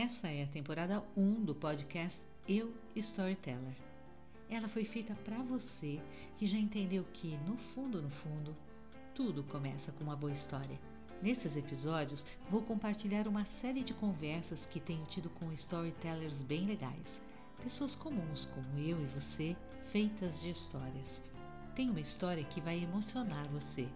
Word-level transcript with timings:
Essa 0.00 0.28
é 0.28 0.44
a 0.44 0.46
temporada 0.46 1.02
1 1.16 1.44
do 1.44 1.56
podcast 1.56 2.22
Eu 2.46 2.72
Storyteller. 2.94 3.74
Ela 4.48 4.68
foi 4.68 4.84
feita 4.84 5.12
para 5.24 5.38
você 5.38 6.00
que 6.36 6.46
já 6.46 6.56
entendeu 6.56 7.04
que, 7.12 7.36
no 7.38 7.56
fundo, 7.56 8.00
no 8.00 8.08
fundo, 8.08 8.56
tudo 9.12 9.42
começa 9.42 9.90
com 9.90 10.04
uma 10.04 10.14
boa 10.14 10.30
história. 10.30 10.78
Nesses 11.20 11.56
episódios, 11.56 12.24
vou 12.48 12.62
compartilhar 12.62 13.26
uma 13.26 13.44
série 13.44 13.82
de 13.82 13.92
conversas 13.92 14.66
que 14.66 14.78
tenho 14.78 15.04
tido 15.06 15.28
com 15.30 15.52
storytellers 15.52 16.42
bem 16.42 16.64
legais, 16.64 17.20
pessoas 17.60 17.96
comuns 17.96 18.44
como 18.54 18.78
eu 18.78 19.02
e 19.02 19.06
você, 19.06 19.56
feitas 19.86 20.40
de 20.40 20.50
histórias. 20.50 21.24
Tem 21.74 21.90
uma 21.90 21.98
história 21.98 22.44
que 22.44 22.60
vai 22.60 22.80
emocionar 22.80 23.48
você, 23.48 23.88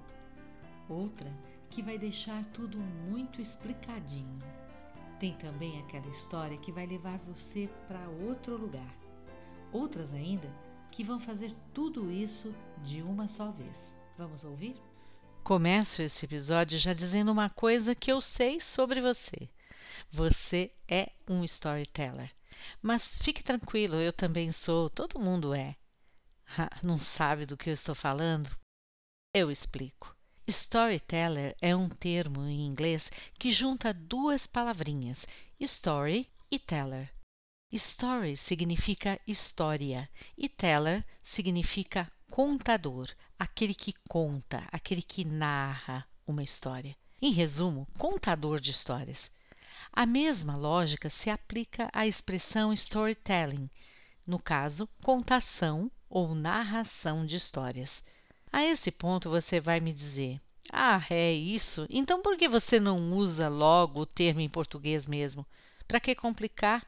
outra 0.88 1.32
que 1.70 1.80
vai 1.80 1.96
deixar 1.96 2.44
tudo 2.46 2.76
muito 3.08 3.40
explicadinho. 3.40 4.61
Tem 5.22 5.34
também 5.34 5.78
aquela 5.78 6.08
história 6.08 6.58
que 6.58 6.72
vai 6.72 6.84
levar 6.84 7.16
você 7.18 7.70
para 7.86 8.08
outro 8.26 8.56
lugar. 8.56 8.92
Outras 9.70 10.12
ainda 10.12 10.52
que 10.90 11.04
vão 11.04 11.20
fazer 11.20 11.54
tudo 11.72 12.10
isso 12.10 12.52
de 12.82 13.02
uma 13.02 13.28
só 13.28 13.52
vez. 13.52 13.96
Vamos 14.18 14.42
ouvir? 14.42 14.74
Começo 15.44 16.02
esse 16.02 16.24
episódio 16.24 16.76
já 16.76 16.92
dizendo 16.92 17.30
uma 17.30 17.48
coisa 17.48 17.94
que 17.94 18.10
eu 18.10 18.20
sei 18.20 18.58
sobre 18.58 19.00
você. 19.00 19.48
Você 20.10 20.72
é 20.88 21.12
um 21.28 21.44
storyteller. 21.44 22.34
Mas 22.82 23.16
fique 23.16 23.44
tranquilo, 23.44 23.94
eu 23.94 24.12
também 24.12 24.50
sou, 24.50 24.90
todo 24.90 25.20
mundo 25.20 25.54
é. 25.54 25.76
não 26.84 26.98
sabe 26.98 27.46
do 27.46 27.56
que 27.56 27.70
eu 27.70 27.74
estou 27.74 27.94
falando? 27.94 28.50
Eu 29.32 29.52
explico. 29.52 30.16
Storyteller 30.52 31.56
é 31.62 31.74
um 31.74 31.88
termo 31.88 32.42
em 32.42 32.66
inglês 32.66 33.10
que 33.38 33.50
junta 33.50 33.90
duas 33.94 34.46
palavrinhas, 34.46 35.26
story 35.58 36.30
e 36.50 36.58
teller. 36.58 37.10
Story 37.72 38.36
significa 38.36 39.18
história 39.26 40.10
e 40.36 40.50
teller 40.50 41.02
significa 41.24 42.12
contador, 42.30 43.08
aquele 43.38 43.74
que 43.74 43.94
conta, 44.06 44.62
aquele 44.70 45.00
que 45.00 45.24
narra 45.24 46.06
uma 46.26 46.42
história. 46.42 46.94
Em 47.22 47.32
resumo, 47.32 47.88
contador 47.98 48.60
de 48.60 48.72
histórias. 48.72 49.30
A 49.90 50.04
mesma 50.04 50.54
lógica 50.54 51.08
se 51.08 51.30
aplica 51.30 51.88
à 51.94 52.06
expressão 52.06 52.74
storytelling, 52.74 53.70
no 54.26 54.38
caso, 54.38 54.86
contação 55.02 55.90
ou 56.10 56.34
narração 56.34 57.24
de 57.24 57.36
histórias. 57.36 58.04
A 58.52 58.62
esse 58.62 58.90
ponto 58.90 59.30
você 59.30 59.58
vai 59.58 59.80
me 59.80 59.94
dizer: 59.94 60.38
Ah, 60.70 61.02
é 61.08 61.32
isso? 61.32 61.86
Então 61.88 62.20
por 62.20 62.36
que 62.36 62.46
você 62.46 62.78
não 62.78 63.12
usa 63.14 63.48
logo 63.48 64.00
o 64.00 64.06
termo 64.06 64.40
em 64.40 64.48
português 64.48 65.06
mesmo? 65.06 65.46
Para 65.88 65.98
que 65.98 66.14
complicar? 66.14 66.86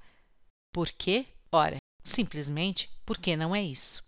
Por 0.70 0.90
quê? 0.92 1.26
Ora, 1.50 1.78
simplesmente 2.04 2.90
porque 3.06 3.34
não 3.34 3.54
é 3.54 3.62
isso. 3.62 4.04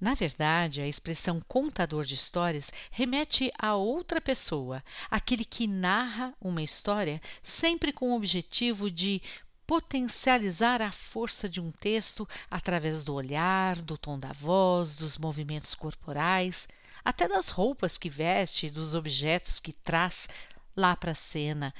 Na 0.00 0.14
verdade, 0.14 0.80
a 0.80 0.86
expressão 0.86 1.40
contador 1.46 2.04
de 2.04 2.14
histórias 2.14 2.72
remete 2.90 3.50
a 3.58 3.74
outra 3.74 4.20
pessoa, 4.20 4.82
aquele 5.10 5.44
que 5.44 5.66
narra 5.66 6.32
uma 6.40 6.62
história 6.62 7.20
sempre 7.42 7.92
com 7.92 8.12
o 8.12 8.16
objetivo 8.16 8.90
de 8.90 9.20
potencializar 9.68 10.80
a 10.80 10.90
força 10.90 11.46
de 11.46 11.60
um 11.60 11.70
texto 11.70 12.26
através 12.50 13.04
do 13.04 13.12
olhar, 13.12 13.76
do 13.76 13.98
tom 13.98 14.18
da 14.18 14.32
voz, 14.32 14.96
dos 14.96 15.18
movimentos 15.18 15.74
corporais, 15.74 16.66
até 17.04 17.28
das 17.28 17.50
roupas 17.50 17.98
que 17.98 18.08
veste, 18.08 18.70
dos 18.70 18.94
objetos 18.94 19.60
que 19.60 19.74
traz 19.74 20.26
lá 20.74 20.96
para 20.96 21.12
a 21.12 21.14
cena, 21.14 21.74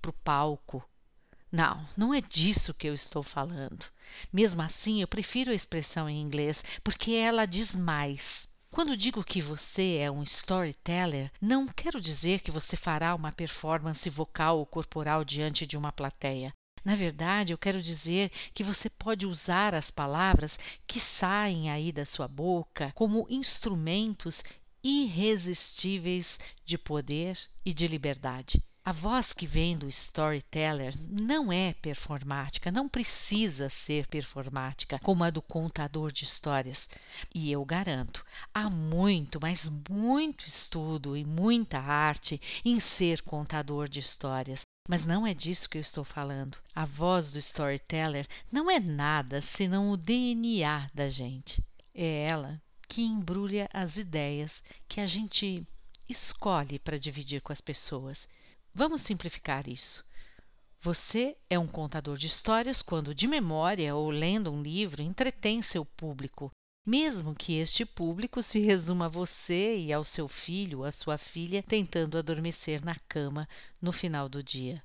para 0.00 0.10
o 0.10 0.14
palco, 0.14 0.88
não, 1.50 1.84
não 1.96 2.14
é 2.14 2.20
disso 2.20 2.72
que 2.72 2.86
eu 2.86 2.94
estou 2.94 3.22
falando. 3.22 3.84
Mesmo 4.32 4.62
assim, 4.62 5.00
eu 5.00 5.08
prefiro 5.08 5.50
a 5.50 5.54
expressão 5.54 6.08
em 6.08 6.20
inglês 6.20 6.64
porque 6.84 7.12
ela 7.12 7.46
diz 7.46 7.74
mais. 7.74 8.48
Quando 8.70 8.96
digo 8.96 9.24
que 9.24 9.42
você 9.42 9.96
é 9.96 10.08
um 10.08 10.22
storyteller, 10.22 11.32
não 11.40 11.66
quero 11.66 12.00
dizer 12.00 12.40
que 12.40 12.52
você 12.52 12.76
fará 12.76 13.12
uma 13.12 13.32
performance 13.32 14.08
vocal 14.08 14.58
ou 14.58 14.66
corporal 14.66 15.24
diante 15.24 15.66
de 15.66 15.76
uma 15.76 15.90
plateia. 15.90 16.54
Na 16.84 16.94
verdade, 16.94 17.52
eu 17.52 17.58
quero 17.58 17.80
dizer 17.80 18.30
que 18.52 18.62
você 18.62 18.90
pode 18.90 19.26
usar 19.26 19.74
as 19.74 19.90
palavras 19.90 20.58
que 20.86 21.00
saem 21.00 21.70
aí 21.70 21.90
da 21.90 22.04
sua 22.04 22.28
boca 22.28 22.92
como 22.94 23.26
instrumentos 23.30 24.44
irresistíveis 24.82 26.38
de 26.62 26.76
poder 26.76 27.38
e 27.64 27.72
de 27.72 27.88
liberdade. 27.88 28.62
A 28.84 28.92
voz 28.92 29.32
que 29.32 29.46
vem 29.46 29.78
do 29.78 29.88
storyteller 29.88 30.94
não 31.08 31.50
é 31.50 31.72
performática, 31.72 32.70
não 32.70 32.86
precisa 32.86 33.70
ser 33.70 34.06
performática 34.08 34.98
como 34.98 35.24
a 35.24 35.30
do 35.30 35.40
contador 35.40 36.12
de 36.12 36.24
histórias. 36.24 36.86
E 37.34 37.50
eu 37.50 37.64
garanto, 37.64 38.22
há 38.52 38.68
muito, 38.68 39.38
mas 39.40 39.70
muito 39.88 40.46
estudo 40.46 41.16
e 41.16 41.24
muita 41.24 41.78
arte 41.78 42.38
em 42.62 42.78
ser 42.78 43.22
contador 43.22 43.88
de 43.88 44.00
histórias. 44.00 44.66
Mas 44.86 45.06
não 45.06 45.26
é 45.26 45.32
disso 45.32 45.68
que 45.68 45.78
eu 45.78 45.82
estou 45.82 46.04
falando. 46.04 46.58
A 46.74 46.84
voz 46.84 47.32
do 47.32 47.38
storyteller 47.38 48.26
não 48.52 48.70
é 48.70 48.78
nada 48.78 49.40
senão 49.40 49.90
o 49.90 49.96
DNA 49.96 50.90
da 50.92 51.08
gente. 51.08 51.64
É 51.94 52.26
ela 52.26 52.62
que 52.86 53.02
embrulha 53.02 53.68
as 53.72 53.96
ideias 53.96 54.62
que 54.86 55.00
a 55.00 55.06
gente 55.06 55.66
escolhe 56.08 56.78
para 56.78 56.98
dividir 56.98 57.40
com 57.40 57.52
as 57.52 57.62
pessoas. 57.62 58.28
Vamos 58.74 59.00
simplificar 59.00 59.68
isso. 59.68 60.04
Você 60.82 61.34
é 61.48 61.58
um 61.58 61.66
contador 61.66 62.18
de 62.18 62.26
histórias 62.26 62.82
quando, 62.82 63.14
de 63.14 63.26
memória 63.26 63.94
ou 63.94 64.10
lendo 64.10 64.52
um 64.52 64.62
livro, 64.62 65.00
entretém 65.00 65.62
seu 65.62 65.82
público, 65.82 66.50
mesmo 66.84 67.34
que 67.34 67.54
este 67.54 67.84
público 67.84 68.42
se 68.42 68.60
resuma 68.60 69.06
a 69.06 69.08
você 69.08 69.78
e 69.78 69.92
ao 69.92 70.04
seu 70.04 70.28
filho 70.28 70.84
à 70.84 70.92
sua 70.92 71.16
filha 71.16 71.62
tentando 71.62 72.18
adormecer 72.18 72.84
na 72.84 72.94
cama 73.08 73.48
no 73.80 73.92
final 73.92 74.28
do 74.28 74.42
dia. 74.42 74.82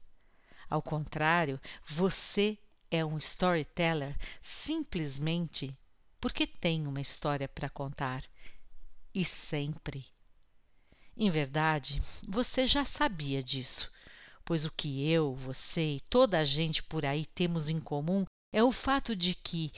Ao 0.69 0.81
contrário, 0.81 1.59
você 1.85 2.57
é 2.89 3.03
um 3.03 3.17
storyteller 3.17 4.15
simplesmente 4.41 5.77
porque 6.21 6.45
tem 6.45 6.87
uma 6.87 7.01
história 7.01 7.47
para 7.47 7.69
contar. 7.69 8.23
E 9.13 9.25
sempre 9.25 10.05
em 11.21 11.29
verdade, 11.29 12.01
você 12.25 12.65
já 12.65 12.85
sabia 12.85 13.43
disso, 13.43 13.91
pois 14.45 14.63
o 14.63 14.71
que 14.71 15.05
eu, 15.05 15.35
você 15.35 15.95
e 15.95 15.99
toda 15.99 16.39
a 16.39 16.45
gente 16.45 16.81
por 16.81 17.05
aí 17.05 17.25
temos 17.25 17.67
em 17.67 17.77
comum 17.77 18.23
é 18.53 18.63
o 18.63 18.71
fato 18.71 19.13
de 19.13 19.35
que 19.35 19.69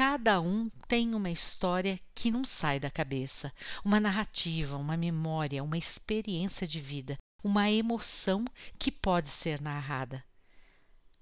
cada 0.00 0.40
um 0.40 0.70
tem 0.88 1.14
uma 1.14 1.28
história 1.28 2.00
que 2.14 2.30
não 2.30 2.42
sai 2.42 2.80
da 2.80 2.90
cabeça, 2.90 3.52
uma 3.84 4.00
narrativa, 4.00 4.78
uma 4.78 4.96
memória, 4.96 5.62
uma 5.62 5.76
experiência 5.76 6.66
de 6.66 6.80
vida, 6.80 7.18
uma 7.44 7.70
emoção 7.70 8.42
que 8.78 8.90
pode 8.90 9.28
ser 9.28 9.60
narrada. 9.60 10.24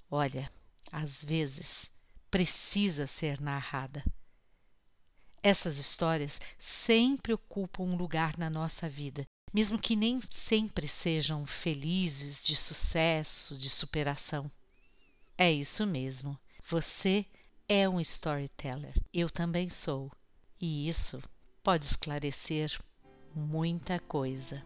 Olha, 0.08 0.48
às 0.92 1.24
vezes 1.24 1.90
precisa 2.30 3.04
ser 3.08 3.40
narrada. 3.40 4.04
Essas 5.42 5.78
histórias 5.78 6.40
sempre 6.56 7.32
ocupam 7.32 7.82
um 7.82 7.96
lugar 7.96 8.38
na 8.38 8.48
nossa 8.48 8.88
vida 8.88 9.24
mesmo 9.52 9.76
que 9.76 9.96
nem 9.96 10.20
sempre 10.20 10.86
sejam 10.86 11.44
felizes, 11.44 12.44
de 12.44 12.54
sucesso, 12.54 13.56
de 13.56 13.70
superação. 13.70 14.48
É 15.36 15.50
isso 15.50 15.84
mesmo. 15.84 16.38
Você 16.68 17.24
é 17.68 17.86
um 17.86 18.00
storyteller. 18.00 18.94
Eu 19.12 19.28
também 19.28 19.68
sou. 19.68 20.10
E 20.58 20.88
isso 20.88 21.22
pode 21.62 21.84
esclarecer 21.84 22.80
muita 23.34 24.00
coisa. 24.00 24.64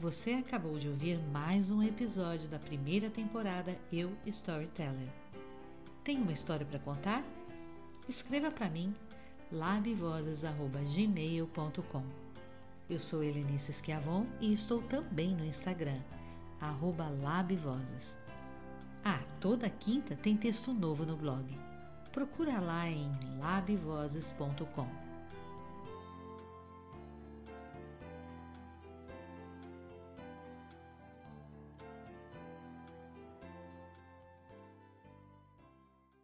Você 0.00 0.34
acabou 0.34 0.78
de 0.78 0.88
ouvir 0.88 1.18
mais 1.32 1.72
um 1.72 1.82
episódio 1.82 2.48
da 2.48 2.58
primeira 2.58 3.10
temporada 3.10 3.76
Eu 3.92 4.16
Storyteller. 4.26 5.08
Tem 6.04 6.18
uma 6.18 6.32
história 6.32 6.64
para 6.64 6.78
contar? 6.78 7.24
Escreva 8.08 8.50
para 8.50 8.70
mim 8.70 8.94
labvozes@gmail.com. 9.50 12.04
Eu 12.88 13.00
sou 13.00 13.24
Helenice 13.24 13.72
Schiavon 13.72 14.26
e 14.40 14.52
estou 14.52 14.80
também 14.82 15.34
no 15.34 15.44
Instagram, 15.44 16.00
Labvozes. 17.22 18.16
Ah, 19.04 19.20
toda 19.40 19.68
quinta 19.68 20.14
tem 20.16 20.36
texto 20.36 20.72
novo 20.72 21.04
no 21.04 21.16
blog. 21.16 21.73
Procura 22.14 22.60
lá 22.60 22.88
em 22.88 23.10
labvozes.com. 23.40 25.03